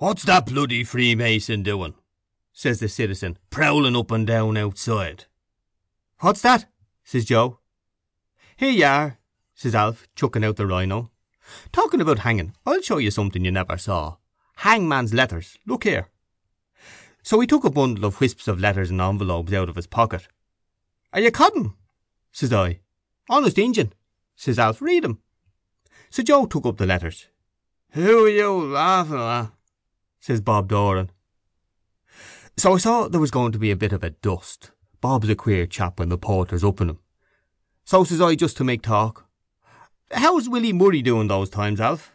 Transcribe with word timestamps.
What's 0.00 0.22
that 0.22 0.46
bloody 0.46 0.82
Freemason 0.82 1.62
doing? 1.62 1.92
says 2.54 2.80
the 2.80 2.88
citizen, 2.88 3.36
prowling 3.50 3.94
up 3.94 4.10
and 4.10 4.26
down 4.26 4.56
outside. 4.56 5.26
What's 6.20 6.40
that? 6.40 6.64
says 7.04 7.26
Joe. 7.26 7.58
Here 8.56 8.70
you 8.70 8.86
are, 8.86 9.18
says 9.54 9.74
Alf, 9.74 10.08
chucking 10.16 10.42
out 10.42 10.56
the 10.56 10.66
rhino. 10.66 11.10
Talking 11.70 12.00
about 12.00 12.20
hanging, 12.20 12.54
I'll 12.64 12.80
show 12.80 12.96
you 12.96 13.10
something 13.10 13.44
you 13.44 13.50
never 13.50 13.76
saw. 13.76 14.16
Hangman's 14.56 15.12
letters. 15.12 15.58
Look 15.66 15.84
here. 15.84 16.08
So 17.22 17.38
he 17.38 17.46
took 17.46 17.64
a 17.64 17.70
bundle 17.70 18.06
of 18.06 18.22
wisps 18.22 18.48
of 18.48 18.58
letters 18.58 18.88
and 18.88 19.02
envelopes 19.02 19.52
out 19.52 19.68
of 19.68 19.76
his 19.76 19.86
pocket. 19.86 20.28
Are 21.12 21.20
you 21.20 21.30
codding? 21.30 21.74
says 22.32 22.54
I. 22.54 22.80
Honest 23.28 23.58
Injun, 23.58 23.92
says 24.34 24.58
Alf. 24.58 24.80
Read 24.80 25.04
'em. 25.04 25.18
So 26.08 26.22
Joe 26.22 26.46
took 26.46 26.64
up 26.64 26.78
the 26.78 26.86
letters. 26.86 27.26
Who 27.90 28.24
are 28.24 28.30
you 28.30 28.50
laughing 28.50 29.18
at? 29.18 29.50
Says 30.20 30.40
Bob 30.40 30.68
Doran. 30.68 31.10
So 32.56 32.74
I 32.74 32.78
saw 32.78 33.08
there 33.08 33.20
was 33.20 33.30
going 33.30 33.52
to 33.52 33.58
be 33.58 33.70
a 33.70 33.76
bit 33.76 33.92
of 33.92 34.04
a 34.04 34.10
dust. 34.10 34.70
Bob's 35.00 35.28
a 35.28 35.34
queer 35.34 35.66
chap 35.66 35.98
when 35.98 36.10
the 36.10 36.18
porters 36.18 36.62
up 36.62 36.80
in 36.80 36.90
him. 36.90 36.98
So 37.84 38.04
says 38.04 38.20
I 38.20 38.34
just 38.34 38.56
to 38.58 38.64
make 38.64 38.82
talk. 38.82 39.26
How's 40.12 40.48
Willy 40.48 40.72
Murray 40.72 41.02
doing 41.02 41.28
those 41.28 41.48
times, 41.48 41.80
Alf? 41.80 42.12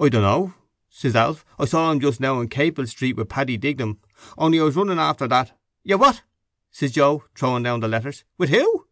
I 0.00 0.08
dunno, 0.08 0.54
says 0.88 1.14
Alf. 1.14 1.44
I 1.58 1.64
saw 1.66 1.90
him 1.90 2.00
just 2.00 2.20
now 2.20 2.40
in 2.40 2.48
Capel 2.48 2.86
Street 2.86 3.16
with 3.16 3.28
Paddy 3.28 3.58
Dignam. 3.58 3.98
Only 4.36 4.60
I 4.60 4.64
was 4.64 4.76
running 4.76 4.98
after 4.98 5.28
that. 5.28 5.52
Yeah, 5.84 5.96
what? 5.96 6.22
says 6.70 6.92
Joe, 6.92 7.24
throwing 7.34 7.62
down 7.62 7.80
the 7.80 7.88
letters. 7.88 8.24
With 8.36 8.50
who? 8.50 8.86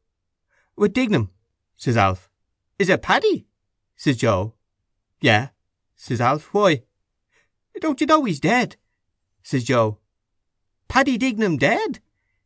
With 0.77 0.93
Dignam, 0.93 1.31
says 1.77 1.97
Alf. 1.97 2.29
Is 2.79 2.89
it 2.89 3.03
Paddy? 3.03 3.47
says 3.97 4.17
Joe. 4.17 4.55
Yeah, 5.21 5.49
says 5.95 6.21
Alf. 6.21 6.53
Why? 6.53 6.83
Don't 7.81 8.01
you 8.01 8.07
know 8.07 8.25
he's 8.25 8.41
dead? 8.41 8.77
says 9.43 9.65
Joe. 9.65 9.99
Paddy 10.89 11.19
Dignam 11.19 11.59
dead? 11.59 12.01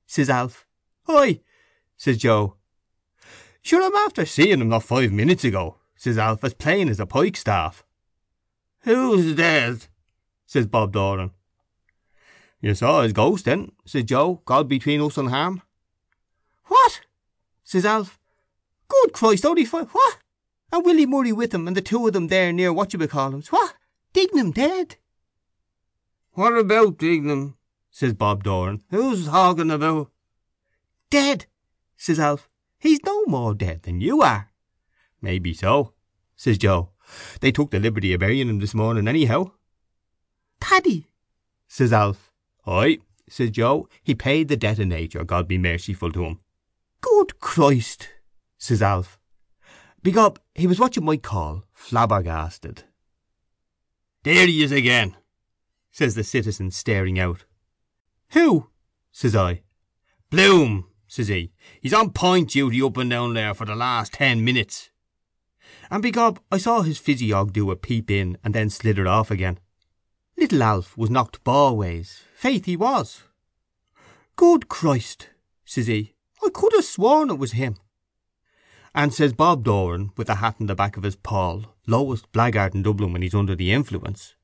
says 0.07 0.29
Alf. 0.31 0.67
Aye, 1.09 1.41
says 1.97 2.19
Joe. 2.19 2.57
Sure, 3.63 3.83
I'm 3.83 3.95
after 3.95 4.25
seeing 4.25 4.61
him 4.61 4.69
not 4.69 4.83
five 4.83 5.13
minutes 5.13 5.45
ago, 5.45 5.77
says 5.97 6.19
Alf, 6.19 6.43
as 6.45 6.55
plain 6.55 6.89
as 6.89 7.01
a 7.01 7.07
pikestaff. 7.07 7.83
Who's 8.81 9.35
dead? 9.35 9.87
says 10.47 10.67
Bob 10.67 10.93
Doran. 10.93 11.31
You 12.61 12.75
saw 12.75 13.03
his 13.03 13.13
ghost 13.13 13.45
then, 13.45 13.73
says 13.85 14.05
Joe, 14.05 14.43
God 14.45 14.69
between 14.69 15.01
us 15.01 15.17
and 15.17 15.29
harm. 15.29 15.63
What? 16.65 17.01
says 17.65 17.87
Alf. 17.87 18.19
Good 18.89 19.13
Christ, 19.13 19.47
only 19.47 19.65
five, 19.65 19.89
what? 19.91 20.19
And 20.73 20.85
Willy 20.85 21.07
Murray 21.07 21.33
with 21.33 21.55
him, 21.55 21.67
and 21.67 21.77
the 21.77 21.83
two 21.83 22.07
of 22.07 22.13
them 22.13 22.29
there 22.29 22.53
near 22.53 22.73
what 22.73 22.93
you 22.93 23.07
call 23.07 23.31
him. 23.31 23.43
What? 23.51 23.75
Dignam 24.13 24.53
dead? 24.53 24.97
What 26.33 26.57
about 26.57 26.99
Dignam? 26.99 27.55
says 27.91 28.15
Bob 28.15 28.45
Doran. 28.45 28.83
Who's 28.91 29.27
talking 29.27 29.71
about? 29.71 30.11
Dead, 31.11 31.47
says 31.97 32.21
Alf. 32.21 32.49
He's 32.79 33.03
no 33.05 33.25
more 33.27 33.55
dead 33.55 33.83
than 33.83 34.01
you 34.01 34.23
are. 34.23 34.51
Maybe 35.21 35.53
so, 35.53 35.93
says 36.37 36.57
Joe. 36.57 36.91
They 37.41 37.51
took 37.51 37.71
the 37.71 37.81
liberty 37.81 38.13
of 38.15 38.21
burying 38.21 38.49
him 38.49 38.61
this 38.61 38.75
morning 38.75 39.09
anyhow. 39.09 39.51
Paddy, 40.61 41.07
says 41.67 41.93
Alf. 41.93 42.33
Aye, 42.67 42.99
says 43.29 43.51
Joe. 43.51 43.89
He 44.03 44.15
paid 44.15 44.49
the 44.49 44.57
debt 44.57 44.79
of 44.79 44.87
nature, 44.87 45.25
God 45.25 45.49
be 45.49 45.59
merciful 45.59 46.13
to 46.13 46.25
him. 46.25 46.41
Good 47.01 47.41
Christ, 47.41 48.09
says 48.57 48.83
Alf. 48.83 49.19
Begob, 50.03 50.39
he 50.55 50.67
was 50.67 50.79
what 50.79 50.97
you 50.97 51.03
might 51.03 51.23
call 51.23 51.65
flabbergasted. 51.73 52.85
There 54.23 54.47
he 54.47 54.63
is 54.63 54.73
again, 54.73 55.17
says 55.91 56.15
the 56.15 56.25
citizen, 56.25 56.71
staring 56.71 57.19
out. 57.19 57.45
Who? 58.33 58.69
says 59.11 59.35
I. 59.35 59.63
Bloom, 60.31 60.87
says 61.07 61.29
he. 61.29 61.53
He's 61.81 61.95
on 61.95 62.11
point 62.11 62.51
duty 62.51 62.81
up 62.83 62.97
and 62.97 63.11
down 63.11 63.35
there 63.35 63.55
for 63.55 63.65
the 63.65 63.75
last 63.75 64.15
ten 64.15 64.45
minutes. 64.45 64.91
And 65.91 66.03
begob, 66.03 66.39
I 66.51 66.59
saw 66.59 66.83
his 66.83 67.01
physiog 67.01 67.53
do 67.53 67.71
a 67.71 67.77
peep 67.77 68.11
in 68.11 68.39
and 68.45 68.55
then 68.55 68.71
slither 68.71 69.09
off 69.09 69.31
again. 69.31 69.59
Little 70.37 70.63
Alf 70.63 70.97
was 70.97 71.11
knocked 71.11 71.43
ballways. 71.43 72.23
Faith 72.35 72.65
he 72.65 72.77
was. 72.77 73.25
Good 74.37 74.69
Christ, 74.69 75.29
says 75.65 75.89
he. 75.89 76.15
I 76.43 76.49
could 76.49 76.73
have 76.73 76.85
sworn 76.85 77.31
it 77.31 77.39
was 77.39 77.53
him. 77.53 77.77
And 78.95 79.13
says 79.13 79.33
Bob 79.33 79.65
Doran, 79.65 80.11
with 80.17 80.29
the 80.29 80.37
hat 80.37 80.57
in 80.59 80.67
the 80.67 80.75
back 80.75 80.97
of 80.97 81.03
his 81.03 81.17
poll, 81.17 81.67
lowest 81.87 82.31
blackguard 82.33 82.75
in 82.75 82.83
Dublin 82.83 83.13
when 83.13 83.23
he's 83.23 83.35
under 83.35 83.55
the 83.55 83.73
influence. 83.73 84.35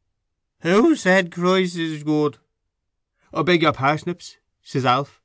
Who 0.67 0.97
said 0.97 1.31
Christ 1.31 1.77
is 1.77 2.03
good? 2.03 2.39
I 3.33 3.43
beg 3.43 3.63
your 3.63 3.73
parsnips, 3.73 4.39
says 4.65 4.85
Alf. 4.85 5.23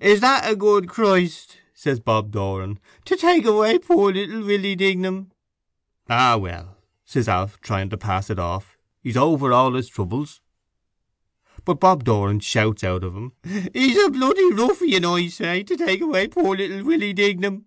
Is 0.00 0.20
that 0.20 0.48
a 0.48 0.54
good 0.54 0.88
Christ, 0.88 1.56
says 1.74 1.98
Bob 1.98 2.30
Doran, 2.30 2.78
to 3.06 3.16
take 3.16 3.44
away 3.44 3.80
poor 3.80 4.12
little 4.12 4.44
Willie 4.44 4.76
Dignam? 4.76 5.32
Ah, 6.08 6.36
well, 6.36 6.76
says 7.04 7.28
Alf, 7.28 7.60
trying 7.60 7.90
to 7.90 7.96
pass 7.96 8.30
it 8.30 8.38
off. 8.38 8.78
He's 9.02 9.16
over 9.16 9.52
all 9.52 9.72
his 9.72 9.88
troubles. 9.88 10.40
But 11.64 11.80
Bob 11.80 12.04
Doran 12.04 12.38
shouts 12.38 12.84
out 12.84 13.02
of 13.02 13.16
him, 13.16 13.32
He's 13.74 14.00
a 14.00 14.08
bloody 14.08 14.52
ruffian, 14.52 15.04
I 15.04 15.26
say, 15.26 15.64
to 15.64 15.76
take 15.76 16.00
away 16.00 16.28
poor 16.28 16.56
little 16.56 16.84
Willie 16.84 17.12
Dignam. 17.12 17.64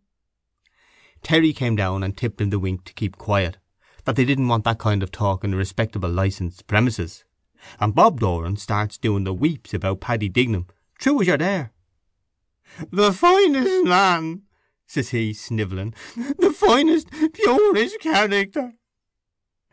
Terry 1.22 1.52
came 1.52 1.76
down 1.76 2.02
and 2.02 2.16
tipped 2.16 2.40
him 2.40 2.50
the 2.50 2.60
wink 2.60 2.86
to 2.86 2.94
keep 2.94 3.18
quiet, 3.18 3.58
that 4.06 4.16
they 4.16 4.26
didn't 4.26 4.48
want 4.48 4.64
that 4.64 4.80
kind 4.80 5.04
of 5.04 5.12
talk 5.12 5.44
in 5.44 5.54
a 5.54 5.58
respectable 5.58 6.10
licensed 6.10 6.68
premises. 6.68 7.24
And 7.80 7.94
Bob 7.94 8.20
Doran 8.20 8.58
starts 8.58 8.98
doing 8.98 9.24
the 9.24 9.34
weeps 9.34 9.74
about 9.74 10.02
Paddy 10.02 10.30
Dignam, 10.30 10.68
true 11.00 11.22
as 11.22 11.28
you're 11.28 11.38
there. 11.38 11.72
The 12.92 13.12
finest 13.12 13.86
man, 13.86 14.44
says 14.88 15.10
he, 15.10 15.34
snivelling, 15.34 15.94
the 16.40 16.52
finest, 16.52 17.10
purest 17.34 18.00
character. 18.00 18.74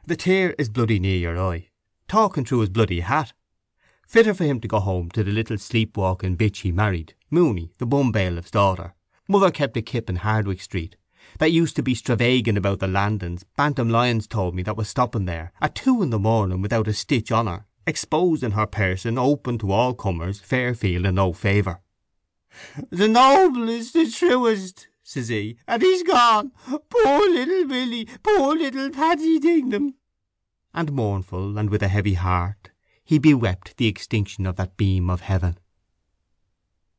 The 0.06 0.16
tear 0.16 0.54
is 0.58 0.68
bloody 0.68 0.98
near 0.98 1.16
your 1.16 1.38
eye, 1.38 1.68
talking 2.08 2.44
through 2.44 2.60
his 2.60 2.70
bloody 2.70 3.00
hat. 3.00 3.32
Fitter 4.06 4.32
for 4.32 4.44
him 4.44 4.60
to 4.60 4.68
go 4.68 4.80
home 4.80 5.10
to 5.10 5.22
the 5.22 5.30
little 5.30 5.58
sleepwalking 5.58 6.36
bitch 6.36 6.62
he 6.62 6.72
married, 6.72 7.14
Mooney, 7.30 7.72
the 7.78 7.86
bum 7.86 8.10
bailiff's 8.10 8.50
daughter. 8.50 8.94
Mother 9.28 9.50
kept 9.50 9.76
a 9.76 9.82
kip 9.82 10.08
in 10.08 10.16
Hardwicke 10.16 10.62
Street, 10.62 10.96
that 11.38 11.52
used 11.52 11.76
to 11.76 11.82
be 11.82 11.94
stravaiging 11.94 12.56
about 12.56 12.80
the 12.80 12.88
landings, 12.88 13.44
Bantam 13.56 13.88
Lyons 13.88 14.26
told 14.26 14.54
me, 14.54 14.62
that 14.62 14.76
was 14.76 14.88
stopping 14.88 15.24
there, 15.24 15.52
at 15.60 15.74
two 15.74 16.02
in 16.02 16.10
the 16.10 16.18
morning 16.18 16.60
without 16.60 16.88
a 16.88 16.92
stitch 16.92 17.32
on 17.32 17.46
her, 17.46 17.66
exposed 17.86 18.42
in 18.42 18.52
her 18.52 18.66
person, 18.66 19.18
open 19.18 19.58
to 19.58 19.72
all 19.72 19.94
comers, 19.94 20.40
fair 20.40 20.74
field 20.74 21.06
and 21.06 21.16
no 21.16 21.32
favour. 21.32 21.80
The 22.90 23.08
noblest, 23.08 23.92
the 23.92 24.10
truest, 24.10 24.88
says 25.02 25.28
he, 25.28 25.58
and 25.66 25.82
he's 25.82 26.02
gone. 26.02 26.52
Poor 26.90 27.30
little 27.30 27.66
Willie, 27.66 28.08
poor 28.22 28.54
little 28.56 28.90
Paddy 28.90 29.38
Dignam. 29.38 29.94
And 30.74 30.92
mournful, 30.92 31.56
and 31.56 31.70
with 31.70 31.82
a 31.82 31.88
heavy 31.88 32.14
heart, 32.14 32.70
he 33.04 33.18
bewept 33.18 33.76
the 33.78 33.86
extinction 33.86 34.44
of 34.44 34.56
that 34.56 34.76
beam 34.76 35.08
of 35.08 35.22
heaven. 35.22 35.58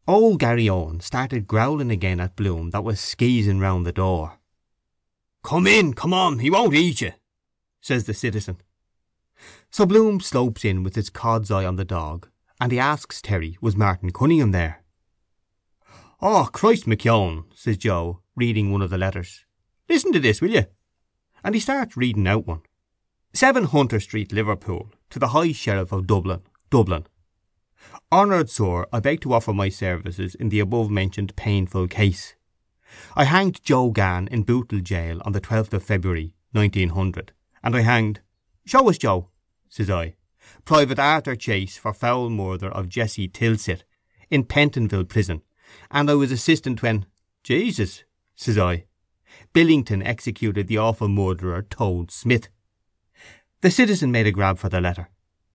Old 0.08 0.40
Garryowen 0.40 1.02
started 1.02 1.48
growling 1.48 1.92
again 1.92 2.20
at 2.20 2.36
Bloom 2.36 2.72
that 2.72 2.84
was 2.84 3.00
skeezing 3.00 3.60
round 3.60 3.86
the 3.86 3.92
door. 3.92 4.40
Come 5.44 5.68
in, 5.68 5.94
come 5.94 6.14
on, 6.14 6.40
he 6.40 6.50
won't 6.50 6.74
eat 6.74 7.02
you, 7.02 7.14
says 7.82 8.06
the 8.06 8.14
citizen. 8.14 8.58
So 9.70 9.86
Bloom 9.86 10.20
slopes 10.20 10.66
in 10.66 10.84
with 10.84 10.96
his 10.96 11.10
cod's 11.10 11.52
eye 11.52 11.66
on 11.66 11.76
the 11.76 11.86
dog, 11.86 12.28
and 12.60 12.72
he 12.72 12.80
asks 12.80 13.22
Terry 13.22 13.58
was 13.62 13.76
Martin 13.76 14.12
Cunningham 14.12 14.52
there. 14.52 14.84
Oh, 16.22 16.50
Christ 16.52 16.86
McKeown, 16.86 17.46
says 17.54 17.78
Joe, 17.78 18.22
reading 18.36 18.72
one 18.72 18.82
of 18.82 18.90
the 18.90 18.98
letters. 18.98 19.46
Listen 19.88 20.12
to 20.12 20.20
this, 20.20 20.42
will 20.42 20.52
you? 20.52 20.66
And 21.44 21.56
he 21.56 21.62
starts 21.62 21.96
reading 21.96 22.28
out 22.28 22.46
one. 22.46 22.62
7 23.34 23.66
Hunter 23.66 24.00
Street, 24.00 24.34
Liverpool, 24.34 24.92
to 25.12 25.20
the 25.20 25.30
High 25.30 25.54
Sheriff 25.54 25.92
of 25.92 26.08
Dublin, 26.08 26.42
Dublin. 26.70 27.06
Honoured 28.12 28.50
Sir, 28.50 28.86
I 28.92 29.00
beg 29.00 29.22
to 29.22 29.34
offer 29.34 29.54
my 29.54 29.70
services 29.70 30.36
in 30.36 30.50
the 30.50 30.60
above-mentioned 30.60 31.36
painful 31.36 31.88
case. 31.88 32.36
I 33.16 33.26
hanged 33.26 33.64
Joe 33.64 33.92
Gann 33.92 34.28
in 34.30 34.44
Bootle 34.44 34.80
Jail 34.80 35.22
on 35.24 35.32
the 35.32 35.42
12th 35.42 35.74
of 35.74 35.84
February, 35.84 36.34
1900, 36.52 37.32
and 37.64 37.76
I 37.76 37.82
hanged... 37.82 38.22
Show 38.66 38.90
us, 38.90 38.98
Joe, 38.98 39.30
says 39.70 39.90
I. 39.90 40.16
Private 40.66 41.00
Arthur 41.00 41.36
Chace 41.36 41.78
for 41.78 41.94
foul 41.94 42.30
murder 42.30 42.70
of 42.70 42.90
Jessie 42.90 43.30
Tilsit 43.30 43.84
in 44.30 44.44
Pentonville 44.44 45.08
Prison, 45.08 45.42
and 45.92 46.10
I 46.10 46.16
was 46.16 46.32
assistant 46.32 46.82
when... 46.82 47.06
Jesus, 47.44 48.04
says 48.36 48.58
I. 48.58 48.86
Billington 49.54 50.02
executed 50.04 50.68
the 50.68 50.78
awful 50.78 51.08
murderer 51.08 51.62
Toad 51.62 52.12
Smith. 52.12 52.50
The 53.62 53.72
citizen 53.72 54.12
made 54.12 54.28
a 54.28 54.32
grab 54.32 54.58
for 54.58 54.70
the 54.70 54.82
letter. 54.82 55.10